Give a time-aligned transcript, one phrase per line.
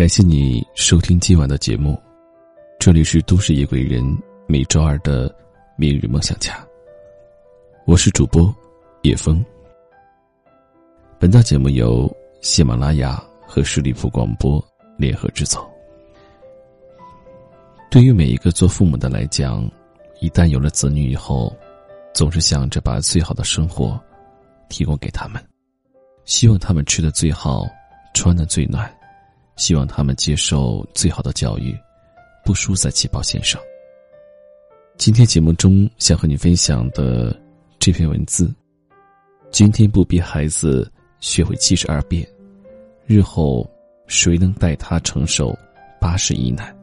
[0.00, 1.94] 感谢你收听今晚的节目，
[2.78, 4.02] 这里是都市夜归人
[4.48, 5.30] 每周二的
[5.76, 6.66] 明日梦想家。
[7.84, 8.50] 我是主播
[9.02, 9.44] 叶枫。
[11.18, 12.10] 本档节目由
[12.40, 14.58] 喜马拉雅和十里铺广播
[14.96, 15.70] 联合制作。
[17.90, 19.70] 对于每一个做父母的来讲，
[20.20, 21.54] 一旦有了子女以后，
[22.14, 24.02] 总是想着把最好的生活
[24.70, 25.44] 提供给他们，
[26.24, 27.66] 希望他们吃的最好，
[28.14, 28.90] 穿的最暖，
[29.60, 31.78] 希望他们接受最好的教育，
[32.42, 33.60] 不输在起跑线上。
[34.96, 37.38] 今天节目中想和你分享的
[37.78, 38.50] 这篇文字：
[39.50, 42.26] 今天不逼孩子学会七十二变，
[43.04, 43.70] 日后
[44.06, 45.54] 谁能带他承受
[46.00, 46.74] 八十一难？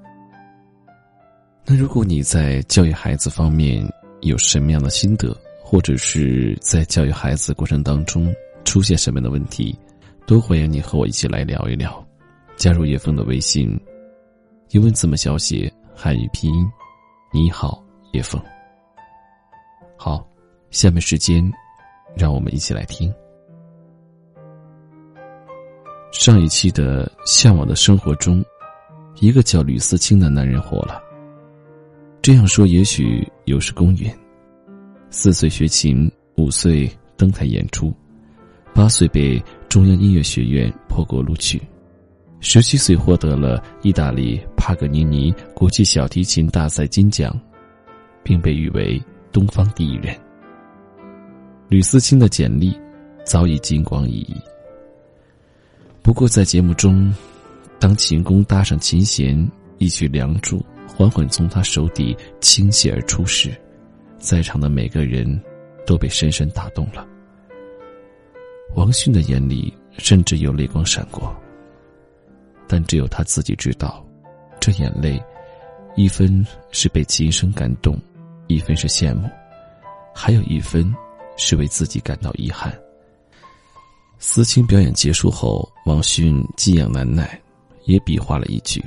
[1.66, 3.84] 那如果你在教育孩子方面
[4.22, 8.31] 有什么样的心得，或者是在教育孩子过程当中
[8.66, 9.75] 出现什么样的问题，
[10.28, 12.06] 都欢迎你和我一起来聊一聊。
[12.58, 13.80] 加入叶枫的微信，
[14.72, 16.67] 英文字母小写汉语拼音，
[17.31, 18.41] 你好，叶枫。
[19.95, 20.27] 好，
[20.72, 21.50] 下面时间，
[22.16, 23.13] 让我们一起来听
[26.11, 28.44] 上一期的《向往的生活》中，
[29.19, 31.00] 一个叫吕思清的男人火了。
[32.23, 34.11] 这样说也许有失公允。
[35.11, 37.94] 四岁学琴，五岁登台演出，
[38.73, 41.61] 八岁被中央音乐学院破格录取，
[42.40, 47.38] 十七岁获得了意大利帕格尼尼国际小提琴大赛金奖，
[48.24, 50.16] 并被誉为东方第一人。
[51.68, 52.78] 吕思清的简历
[53.26, 54.36] 早已金光熠熠。
[56.02, 57.14] 不过在节目中，
[57.80, 60.58] 当琴弓搭上琴弦，一曲《梁祝》。
[60.88, 63.52] 缓缓从他手底倾泻而出时，
[64.18, 65.40] 在场的每个人
[65.86, 67.06] 都被深深打动了。
[68.74, 71.36] 王迅的眼里甚至有泪光闪过，
[72.67, 74.05] 但只有他自己知道，
[74.59, 75.22] 这眼泪，
[75.95, 77.97] 一分是被琴声感动，
[78.47, 79.29] 一分是羡慕，
[80.13, 80.94] 还有一分
[81.38, 82.78] 是为自己感到遗憾。
[84.19, 87.39] 思清表演结束后，王迅寄养难耐，
[87.85, 88.84] 也比划了一句，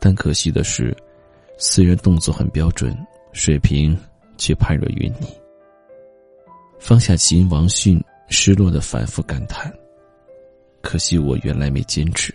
[0.00, 0.96] 但可惜的是。
[1.58, 2.94] 虽然动作很标准，
[3.32, 3.98] 水平
[4.36, 5.26] 却判若云泥。
[6.78, 7.98] 放下琴，王迅
[8.28, 9.72] 失落的反复感叹
[10.82, 12.34] ：“可惜我原来没坚持。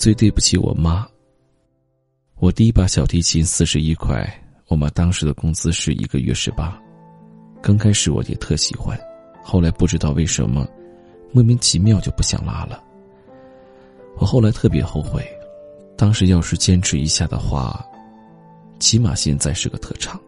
[0.00, 1.06] 最对不起我妈。
[2.38, 4.26] 我第一把小提琴四十一块，
[4.68, 6.80] 我妈当时的工资是一个月十八。
[7.60, 8.98] 刚开始我也特喜欢，
[9.44, 10.66] 后来不知道为什么，
[11.32, 12.82] 莫名其妙就不想拉了。
[14.16, 15.22] 我后来特别后悔。”
[15.98, 17.84] 当时要是坚持一下的话，
[18.78, 20.18] 起码现在是个特长。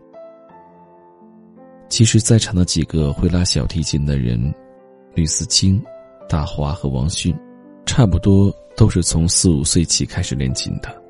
[1.89, 4.55] 其实，在场的几个会拉小提琴的人，
[5.15, 5.83] 吕思清、
[6.29, 7.35] 大华和王迅，
[7.87, 11.03] 差不多都是从四五岁起开始练琴的。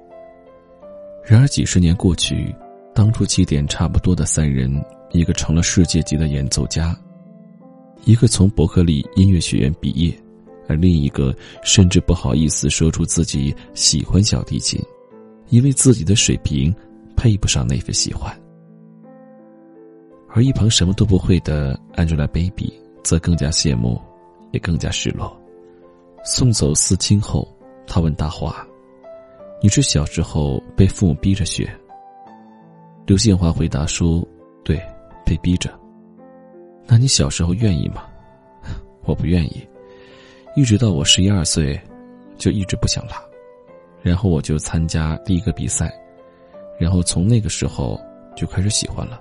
[1.25, 2.55] 然而几十年过去，
[2.94, 6.99] 当初起点差不多的三人，一个成了世界级的演奏家，
[8.05, 10.12] 一个从伯克利音乐学院毕业。
[10.69, 14.81] 而另一个甚至不好意思说出自己喜欢小提琴，
[15.49, 16.75] 因为自己的水平
[17.16, 18.34] 配不上那份喜欢。
[20.28, 22.72] 而一旁什么都不会的 Angelababy
[23.03, 24.00] 则更加羡慕，
[24.53, 25.37] 也更加失落。
[26.25, 27.49] 送走思清后，
[27.87, 28.66] 他问大华
[29.60, 31.69] ：“你是小时候被父母逼着学？”
[33.06, 34.27] 刘宪华回答说
[34.65, 34.81] ：“对，
[35.25, 35.71] 被逼着。”
[36.87, 38.05] 那你小时候愿意吗？
[39.05, 39.66] 我不愿意。
[40.55, 41.81] 一直到我十一二岁，
[42.37, 43.21] 就一直不想拉，
[44.03, 45.93] 然后我就参加第一个比赛，
[46.78, 48.00] 然后从那个时候
[48.37, 49.21] 就开始喜欢了。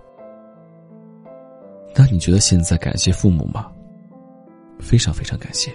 [1.95, 3.72] 那你觉得现在感谢父母吗？
[4.79, 5.72] 非常非常感谢。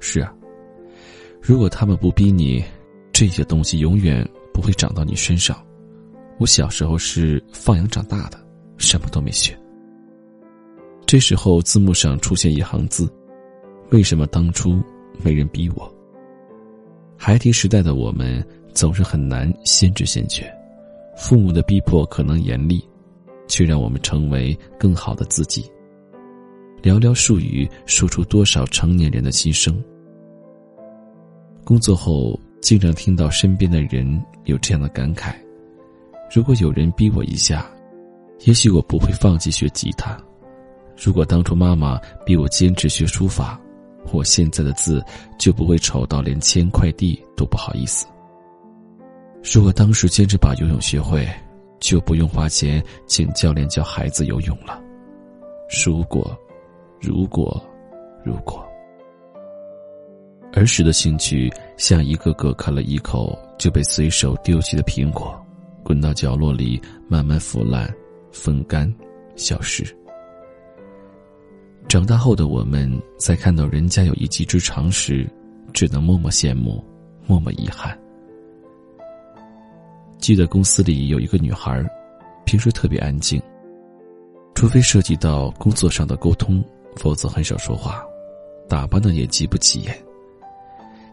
[0.00, 0.32] 是啊，
[1.40, 2.64] 如果他们不逼你，
[3.12, 5.56] 这些东西永远不会长到你身上。
[6.38, 8.38] 我小时候是放羊长大的，
[8.76, 9.58] 什么都没学。
[11.06, 13.10] 这时候字幕上出现一行字。
[13.90, 14.82] 为什么当初
[15.22, 15.90] 没人逼我？
[17.16, 18.44] 孩提时代的我们
[18.74, 20.52] 总是很难先知先觉，
[21.16, 22.86] 父母的逼迫可能严厉，
[23.46, 25.64] 却让我们成为更好的自己。
[26.82, 29.82] 寥寥数语说出多少成年人的心声。
[31.66, 35.34] 工作后经常听到身边的人有这样的感慨：
[36.32, 37.66] 如果有人逼我一下，
[38.44, 40.16] 也许我不会放弃学吉他；
[40.96, 43.60] 如果当初妈妈逼我坚持学书法。
[44.12, 45.04] 我现在的字
[45.36, 48.06] 就不会丑到连签快递都不好意思。
[49.42, 51.28] 如果当时坚持把游泳学会，
[51.80, 54.80] 就不用花钱请教练教孩子游泳了。
[55.84, 56.38] 如果，
[57.00, 57.60] 如果，
[58.24, 58.64] 如果。
[60.52, 65.38] 儿时的兴趣像一个个啃了一口就被随手丢弃的苹果，
[65.82, 67.92] 滚到角落里慢慢腐烂、
[68.32, 68.92] 风干、
[69.36, 69.84] 消失。
[71.88, 75.28] 长大后的我们，在看到人家有一技之长时，
[75.72, 76.82] 只能默默羡慕，
[77.26, 77.96] 默默遗憾。
[80.18, 81.84] 记得公司里有一个女孩，
[82.44, 83.40] 平时特别安静，
[84.54, 86.64] 除非涉及到工作上的沟通，
[86.96, 88.02] 否则很少说话，
[88.68, 90.05] 打扮的也极不起眼。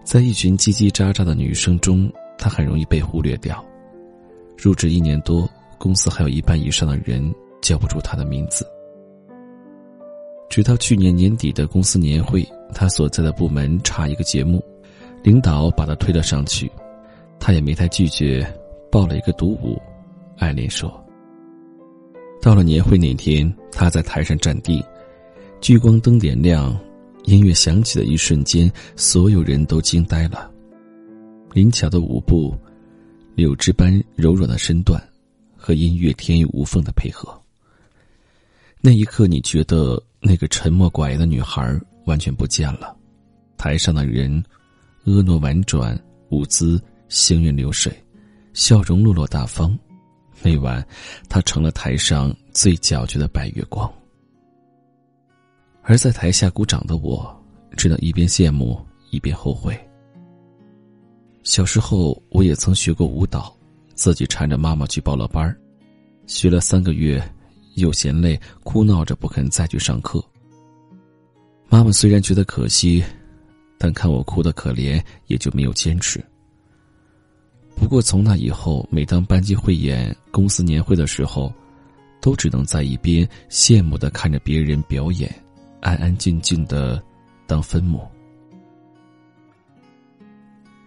[0.03, 3.63] 在一群叽叽喳喳的女生中，她很容易被忽略掉。
[4.57, 8.67] 入职一年多，公司还有一半以上的人叫不出她的名字。
[10.49, 14.63] 直到去年年底的公司年会，她所在的部门差一个节目，
[15.23, 16.69] 领导把她推了上去，
[17.39, 18.45] 她也没太拒绝，
[18.91, 19.81] 报了一个独舞。
[20.37, 20.91] 爱莲说
[22.41, 24.83] ：“到了年会那天，她在台上站地，
[25.61, 26.77] 聚光灯点亮。”
[27.25, 30.51] 音乐响起的一瞬间，所有人都惊呆了。
[31.53, 32.55] 灵巧的舞步，
[33.35, 35.01] 柳枝般柔软的身段，
[35.55, 37.39] 和音乐天衣无缝的配合。
[38.81, 42.93] 那一刻，你觉得那个沉默寡言的女孩完全不见了。
[43.57, 44.43] 台上的人，
[45.05, 45.97] 婀娜婉转，
[46.29, 47.93] 舞姿行云流水，
[48.53, 49.77] 笑容落落大方。
[50.41, 50.85] 那晚，
[51.29, 53.89] 她成了台上最皎洁的白月光。
[55.83, 57.29] 而在台下鼓掌的我，
[57.75, 58.79] 只能一边羡慕
[59.11, 59.77] 一边后悔。
[61.43, 63.53] 小时候，我也曾学过舞蹈，
[63.93, 65.53] 自己缠着妈妈去报了班
[66.25, 67.21] 学了三个月，
[67.75, 70.23] 又嫌累，哭闹着不肯再去上课。
[71.67, 73.03] 妈妈虽然觉得可惜，
[73.77, 76.23] 但看我哭的可怜，也就没有坚持。
[77.75, 81.51] 不过从那以后，每当班级汇演、公司年会的时候，
[82.21, 85.42] 都只能在一边羡慕的看着别人表演。
[85.83, 87.03] 安安静静的
[87.45, 88.07] 当分母，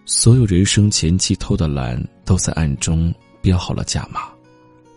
[0.06, 4.22] 所有人生前期偷的懒，都在暗中标好了价码。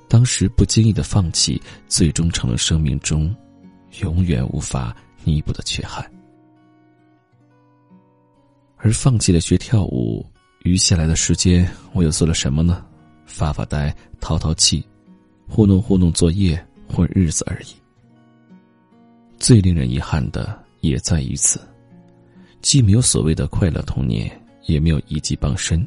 [0.08, 3.36] 当时不经意的放弃，最终成了生命中
[4.02, 6.10] 永远无法弥补的缺憾。
[8.78, 10.26] 而放弃了学跳舞，
[10.64, 12.86] 余下来的时间，我又做了什么呢？
[13.26, 14.82] 发发呆，淘淘气，
[15.46, 17.76] 糊弄糊弄作业，混日子而已。
[19.50, 21.60] 最令人遗憾的也在于此，
[22.62, 24.30] 既没有所谓的快乐童年，
[24.68, 25.84] 也没有一技傍身。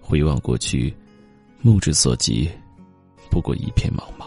[0.00, 0.92] 回望过去，
[1.60, 2.50] 目之所及，
[3.30, 4.26] 不过一片茫茫。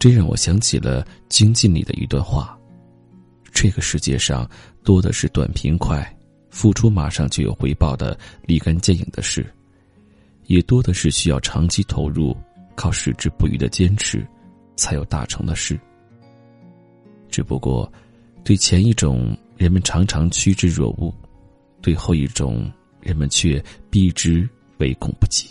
[0.00, 2.58] 这让我想起了《精进》里的一段话：
[3.52, 4.44] 这个世界上
[4.82, 6.04] 多的是短平快、
[6.50, 9.46] 付出马上就有回报的立竿见影的事，
[10.46, 12.36] 也多的是需要长期投入、
[12.74, 14.26] 靠矢志不渝的坚持，
[14.74, 15.78] 才有大成的事。
[17.34, 17.92] 只不过，
[18.44, 21.12] 对前一种人们常常趋之若鹜，
[21.82, 22.70] 对后一种
[23.00, 23.60] 人们却
[23.90, 24.48] 避之
[24.78, 25.48] 唯恐不及。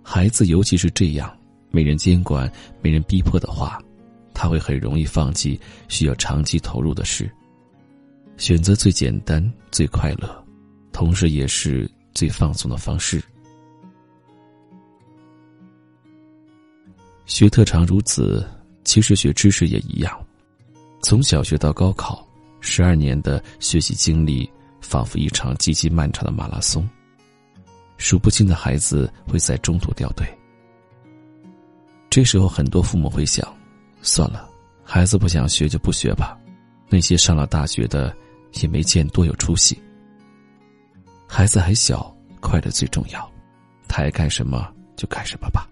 [0.00, 1.36] 孩子尤其是这样，
[1.72, 2.48] 没人监管、
[2.80, 3.82] 没人逼迫的话，
[4.32, 7.28] 他会很容易放弃需要长期投入的事，
[8.36, 10.46] 选择最简单、最快乐，
[10.92, 13.20] 同时也是最放松的方式。
[17.26, 18.48] 学特长如此。
[18.88, 20.18] 其实学知识也一样，
[21.02, 22.26] 从小学到高考，
[22.58, 26.88] 十二年的学习经历仿佛一场极其漫长的马拉松。
[27.98, 30.26] 数不清的孩子会在中途掉队。
[32.08, 33.46] 这时候，很多父母会想：
[34.00, 34.48] 算了，
[34.82, 36.34] 孩子不想学就不学吧。
[36.88, 38.16] 那些上了大学的，
[38.62, 39.78] 也没见多有出息。
[41.26, 43.30] 孩子还小，快乐最重要，
[43.86, 45.68] 他爱干什么就干什么吧。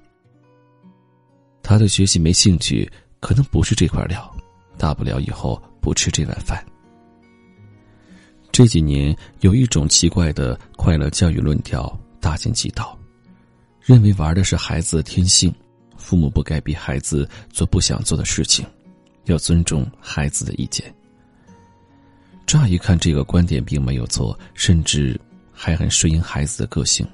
[1.62, 2.86] 他对学习没兴趣。
[3.20, 4.34] 可能不是这块料，
[4.78, 6.64] 大不了以后不吃这碗饭。
[8.52, 12.98] 这几年有一种奇怪的快乐教育论调大行其道，
[13.82, 15.54] 认为玩的是孩子的天性，
[15.96, 18.64] 父母不该逼孩子做不想做的事情，
[19.24, 20.92] 要尊重孩子的意见。
[22.46, 25.20] 乍一看，这个观点并没有错，甚至
[25.52, 27.06] 还很顺应孩子的个性。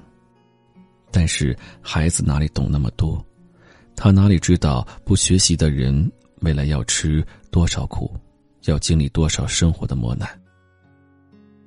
[1.11, 3.23] 但是孩子哪里懂那么多？
[3.95, 8.13] 他哪里知道，不学习的人未来要吃多少苦，
[8.65, 10.27] 要经历多少生活的磨难。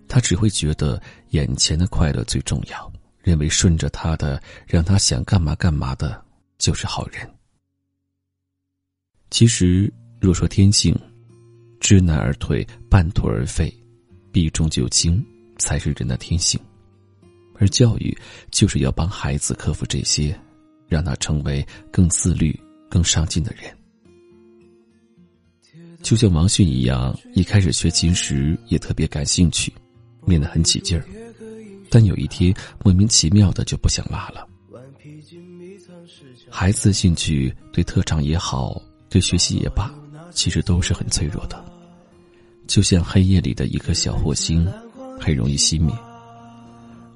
[0.09, 2.93] 他只会觉得眼前的快乐最重要，
[3.23, 6.23] 认为顺着他的，让他想干嘛干嘛的，
[6.59, 7.29] 就是好人。
[9.31, 10.97] 其实，若说天性，
[11.81, 13.73] 知难而退，半途而废，
[14.31, 15.25] 避重就轻，
[15.59, 16.61] 才是人的天性。
[17.59, 18.17] 而教育，
[18.51, 20.39] 就是要帮孩子克服这些。
[20.89, 23.65] 让他成为更自律、更上进的人。
[26.03, 29.73] 就像王迅一样，一开始学琴时也特别感兴趣，
[30.25, 31.05] 练得很起劲儿，
[31.91, 34.47] 但有一天莫名其妙的就不想拉了。
[36.49, 39.93] 孩子的兴趣对特长也好，对学习也罢，
[40.31, 41.65] 其实都是很脆弱的，
[42.69, 44.65] 就像黑夜里的一颗小火星，
[45.21, 45.93] 很容易熄灭。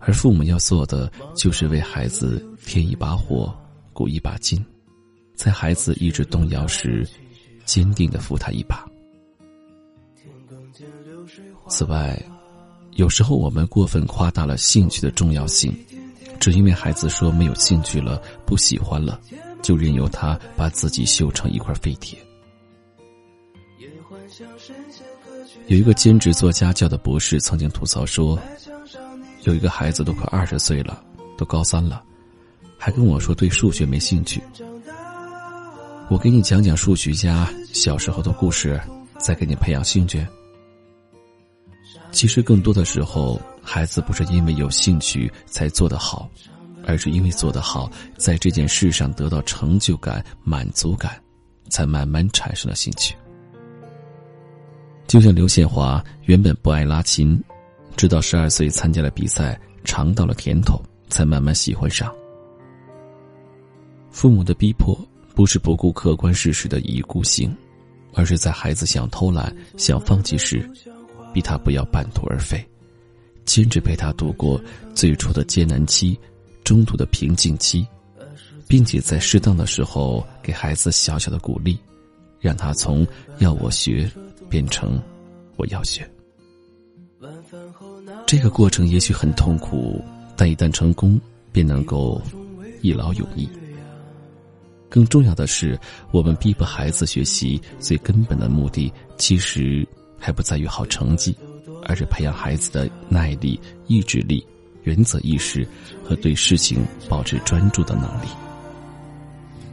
[0.00, 3.54] 而父母要做的，就是为孩子添一把火，
[3.92, 4.64] 鼓一把劲，
[5.35, 7.07] 在孩子意志动摇时，
[7.66, 8.87] 坚定的扶他一把。
[11.69, 12.21] 此外，
[12.92, 15.73] 有时候我们过分夸大了兴趣的重要性，
[16.40, 19.21] 只因为孩子说没有兴趣了、不喜欢了，
[19.62, 22.19] 就任由他把自己锈成一块废铁。
[25.66, 28.38] 有一个兼职做家教的博士曾经吐槽说。
[29.44, 31.02] 有一个孩子都快二十岁了，
[31.37, 32.02] 都高三了，
[32.76, 34.42] 还跟我说对数学没兴趣。
[36.11, 38.80] 我给你讲讲数学家小时候的故事，
[39.18, 40.26] 再给你培养兴趣。
[42.11, 46.28] 其实更多的时候，孩子不是因为有兴趣才做得好，
[46.87, 51.18] 而是因为做得好，在这件事上得到成就感、满足感，
[51.68, 53.14] 才慢慢产生了兴趣。
[55.06, 57.42] 就像刘宪华原本不爱拉琴。
[58.00, 62.11] 直到十二岁参加了比赛，尝到了甜头，才慢慢喜欢上。
[64.11, 64.99] 父母的逼迫
[65.35, 67.54] 不是不顾客观事实的一意孤行，
[68.14, 70.66] 而是在孩子想偷懒、想放弃时，
[71.35, 72.66] 逼他不要半途而废，
[73.45, 74.59] 坚持陪他度过
[74.95, 76.19] 最初的艰难期、
[76.64, 77.87] 中途的平静期，
[78.66, 81.78] 并且在适当的时候给孩子小小的鼓励，
[82.40, 83.07] 让他从
[83.40, 84.11] 要我学
[84.49, 84.99] 变成
[85.59, 86.11] 我要学。
[88.30, 90.00] 这个过程也许很痛苦，
[90.37, 91.20] 但一旦成功，
[91.50, 92.22] 便能够
[92.80, 93.49] 一劳永逸。
[94.88, 95.76] 更重要的是，
[96.12, 99.84] 我们逼迫孩子学习最根本的目的，其实
[100.16, 101.37] 还不在于好成绩，
[101.82, 104.46] 而是培养孩子的耐力、意志力、
[104.84, 105.66] 原则意识
[106.04, 108.28] 和对事情保持专注的能力。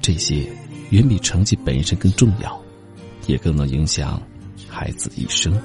[0.02, 0.50] 这些
[0.90, 2.60] 远比成绩本身更重要，
[3.28, 4.20] 也更能影响
[4.68, 5.56] 孩子一生。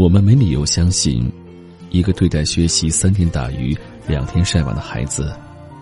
[0.00, 1.30] 我们没理由相信，
[1.90, 3.76] 一个对待学习三天打鱼
[4.08, 5.30] 两天晒网的孩子，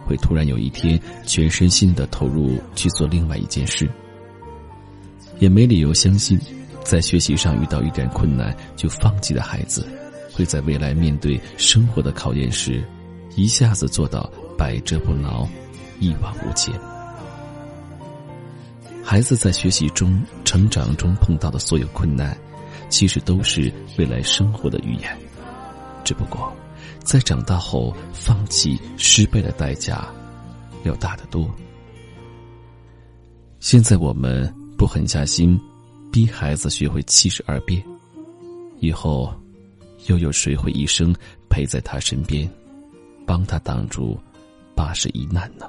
[0.04, 3.88] 会突然有一天全身心的投入去做另外一件事。
[5.38, 6.36] 也没理由相信，
[6.82, 9.86] 在学习上遇到一点困难就放弃的孩子，
[10.32, 12.82] 会在未来面对生活的考验时，
[13.36, 15.48] 一下子做到百折不挠、
[16.00, 16.74] 一往无前。
[19.04, 22.36] 孩子在学习中、成长中碰到的所有困难。
[22.88, 25.16] 其实都是未来生活的预言，
[26.04, 26.52] 只不过，
[27.04, 30.08] 在长大后放弃失败的代价
[30.84, 31.48] 要大得多。
[33.60, 35.60] 现在我们不狠下心，
[36.12, 37.82] 逼孩子学会七十二变，
[38.80, 39.34] 以后，
[40.06, 41.14] 又有谁会一生
[41.50, 42.48] 陪在他身边，
[43.26, 44.18] 帮他挡住
[44.74, 45.68] 八十一难呢？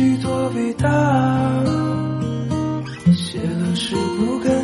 [0.00, 0.88] 许多伟大
[3.14, 4.59] 写了是不敢